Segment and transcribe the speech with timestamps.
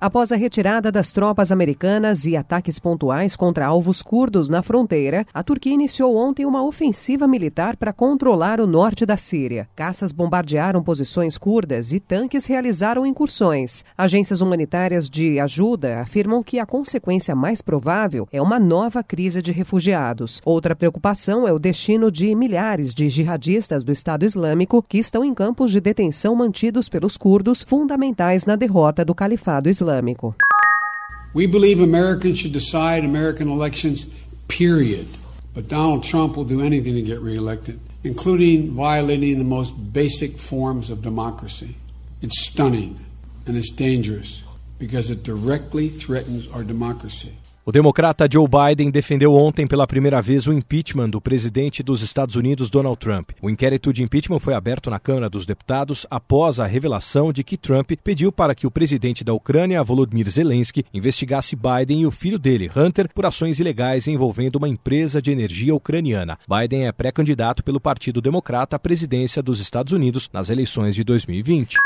[0.00, 5.42] Após a retirada das tropas americanas e ataques pontuais contra alvos curdos na fronteira, a
[5.42, 9.68] Turquia iniciou ontem uma ofensiva militar para controlar o norte da Síria.
[9.74, 13.84] Caças bombardearam posições curdas e tanques realizaram incursões.
[13.96, 19.50] Agências humanitárias de ajuda afirmam que a consequência mais provável é uma nova crise de
[19.50, 20.40] refugiados.
[20.44, 25.34] Outra preocupação é o destino de milhares de jihadistas do Estado Islâmico que estão em
[25.34, 29.87] campos de detenção mantidos pelos curdos, fundamentais na derrota do Califado Islâmico.
[29.88, 30.34] Islâmico.
[31.32, 34.06] We believe Americans should decide American elections,
[34.48, 35.08] period.
[35.54, 40.90] But Donald Trump will do anything to get reelected, including violating the most basic forms
[40.90, 41.76] of democracy.
[42.22, 43.04] It's stunning
[43.46, 44.42] and it's dangerous
[44.78, 47.32] because it directly threatens our democracy.
[47.68, 52.34] O democrata Joe Biden defendeu ontem pela primeira vez o impeachment do presidente dos Estados
[52.34, 53.32] Unidos, Donald Trump.
[53.42, 57.58] O inquérito de impeachment foi aberto na Câmara dos Deputados após a revelação de que
[57.58, 62.38] Trump pediu para que o presidente da Ucrânia, Volodymyr Zelensky, investigasse Biden e o filho
[62.38, 66.38] dele, Hunter, por ações ilegais envolvendo uma empresa de energia ucraniana.
[66.48, 71.76] Biden é pré-candidato pelo Partido Democrata à presidência dos Estados Unidos nas eleições de 2020.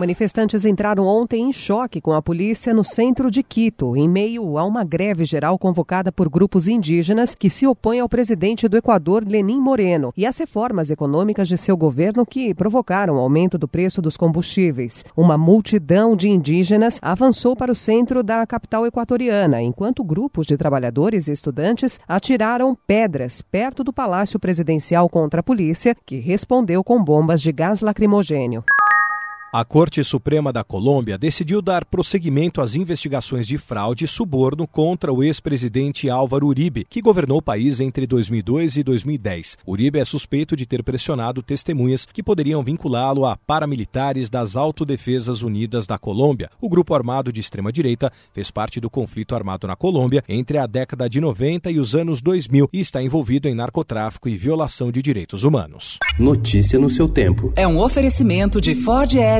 [0.00, 4.64] Manifestantes entraram ontem em choque com a polícia no centro de Quito, em meio a
[4.64, 9.60] uma greve geral convocada por grupos indígenas que se opõem ao presidente do Equador, Lenin
[9.60, 14.16] Moreno, e às reformas econômicas de seu governo que provocaram o aumento do preço dos
[14.16, 15.04] combustíveis.
[15.14, 21.28] Uma multidão de indígenas avançou para o centro da capital equatoriana, enquanto grupos de trabalhadores
[21.28, 27.42] e estudantes atiraram pedras perto do Palácio Presidencial contra a polícia, que respondeu com bombas
[27.42, 28.64] de gás lacrimogênio.
[29.52, 35.12] A Corte Suprema da Colômbia decidiu dar prosseguimento às investigações de fraude e suborno contra
[35.12, 39.58] o ex-presidente Álvaro Uribe, que governou o país entre 2002 e 2010.
[39.66, 45.84] Uribe é suspeito de ter pressionado testemunhas que poderiam vinculá-lo a paramilitares das Autodefesas Unidas
[45.84, 46.48] da Colômbia.
[46.60, 51.10] O grupo armado de extrema-direita fez parte do conflito armado na Colômbia entre a década
[51.10, 55.42] de 90 e os anos 2000 e está envolvido em narcotráfico e violação de direitos
[55.42, 55.98] humanos.
[56.20, 57.52] Notícia no seu tempo.
[57.56, 59.39] É um oferecimento de Ford Edge